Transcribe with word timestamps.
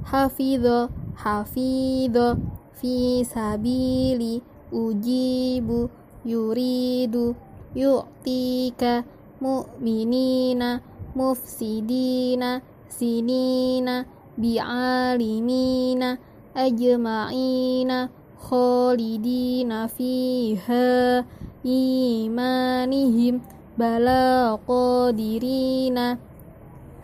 Hafidho, 0.07 0.87
hafidho, 1.19 2.39
fi 2.71 3.27
sabili, 3.27 4.39
ujibu, 4.71 5.91
yuridu, 6.23 7.35
yu'tika, 7.75 9.03
mu'minina, 9.43 10.79
mufsidina, 11.11 12.63
sinina, 12.87 14.07
bi'alimina, 14.39 16.15
ajma'ina, 16.55 18.07
khalidina 18.39 19.91
fiha, 19.91 21.27
imanihim, 21.67 23.56
bala 23.77 24.57
qadirina, 24.65 26.17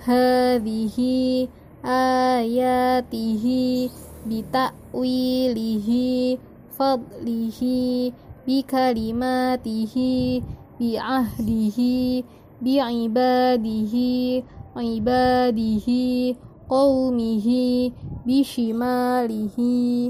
hadhihi 0.01 1.45
ayatihi 1.85 3.93
bita'wilihi 4.25 6.41
fadlihi 6.73 8.09
bikalimatihi 8.49 10.41
bi'ahdihi 10.81 12.25
bi'ibadihi 12.57 14.41
ibadihi 14.73 16.33
qawmihi 16.65 17.93
bishimalihi. 18.25 20.09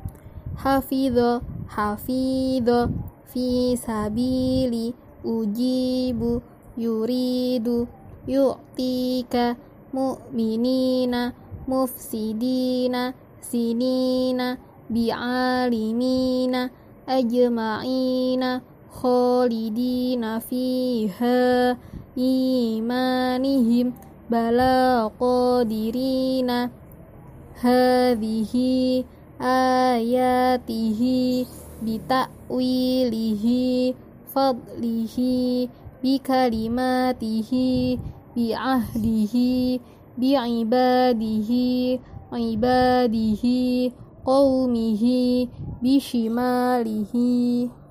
Hafidho 0.57 1.45
hafidho 1.75 2.89
fi 3.31 3.77
sabili 3.85 4.93
ujibu 5.23 6.41
yuridu 6.77 7.87
yu'tika 8.27 9.55
mu'minina 9.93 11.33
mufsidina 11.67 13.13
sinina 13.39 14.57
bi'alimina 14.91 16.69
ajma'ina 17.07 18.49
khalidina 18.99 20.39
fiha 20.39 21.75
imanihim 22.15 23.93
bala 24.31 25.07
qadirina 25.19 26.57
hadhihi 27.63 29.05
ayatihi 29.39 31.19
bita'wilihi 31.85 33.63
fadlihi 34.33 35.69
bikalimatihi 36.01 37.69
bi'ahdihi 38.33 39.81
bi'ibadihi 40.17 41.69
ibadihi 42.33 43.93
qawmihi 44.27 45.47
bishimalihi 45.79 47.31